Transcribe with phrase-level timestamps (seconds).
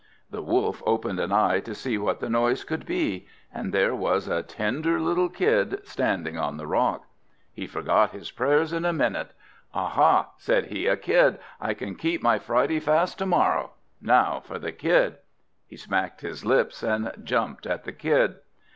[0.31, 4.27] The Wolf opened an eye to see what the noise could be, and there was
[4.27, 7.05] a tender little Kid, standing on the rock.
[7.53, 9.33] He forgot his prayers in a minute.
[9.75, 10.87] "Aha!" said he.
[10.87, 11.37] "A Kid!
[11.59, 13.73] I can keep my Friday fast to morrow.
[14.01, 15.17] Now for the Kid!"
[15.67, 18.37] He smacked his lips, and jumped at the Kid.